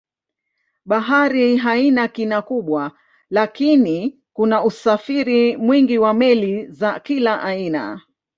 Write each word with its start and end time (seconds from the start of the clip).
Bahari 0.85 1.57
haina 1.57 2.07
kina 2.07 2.41
kubwa 2.41 2.91
lakini 3.29 4.19
kuna 4.33 4.63
usafiri 4.63 5.57
mwingi 5.57 5.97
wa 5.97 6.13
meli 6.13 6.67
za 6.67 6.99
kila 6.99 7.41
aina. 7.43 8.01